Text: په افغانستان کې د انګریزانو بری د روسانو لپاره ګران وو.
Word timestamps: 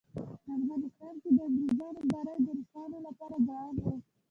په 0.45 0.51
افغانستان 0.57 1.13
کې 1.21 1.29
د 1.37 1.39
انګریزانو 1.47 2.01
بری 2.11 2.35
د 2.45 2.47
روسانو 2.59 2.97
لپاره 3.07 3.37
ګران 3.47 3.73
وو. 3.83 3.93